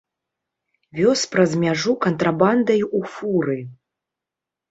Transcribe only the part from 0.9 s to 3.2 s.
Вёз праз мяжу кантрабандай у